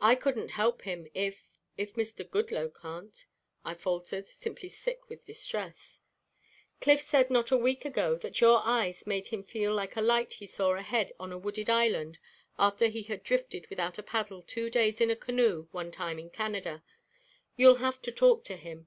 "I 0.00 0.14
couldn't 0.14 0.52
help 0.52 0.80
him 0.84 1.08
if 1.12 1.46
if 1.76 1.92
Mr. 1.94 2.26
Goodloe 2.26 2.70
can't," 2.70 3.26
I 3.66 3.74
faltered, 3.74 4.24
simply 4.24 4.70
sick 4.70 5.10
with 5.10 5.26
distress. 5.26 6.00
"Cliff 6.80 7.02
said 7.02 7.28
not 7.28 7.50
a 7.50 7.56
week 7.58 7.84
ago 7.84 8.16
that 8.16 8.40
your 8.40 8.60
eyes 8.64 9.06
made 9.06 9.28
him 9.28 9.42
feel 9.44 9.74
like 9.74 9.94
a 9.94 10.00
light 10.00 10.32
he 10.32 10.46
saw 10.46 10.70
ahead 10.72 11.12
on 11.20 11.32
a 11.32 11.38
wooded 11.38 11.68
island 11.68 12.18
after 12.58 12.86
he 12.86 13.02
had 13.02 13.22
drifted 13.22 13.66
without 13.68 13.98
a 13.98 14.02
paddle 14.02 14.40
two 14.40 14.70
days 14.70 15.02
in 15.02 15.10
a 15.10 15.16
canoe 15.16 15.68
one 15.70 15.92
time 15.92 16.18
in 16.18 16.30
Canada. 16.30 16.82
You'll 17.58 17.74
have 17.74 18.00
to 18.00 18.10
talk 18.12 18.42
to 18.44 18.56
him. 18.56 18.86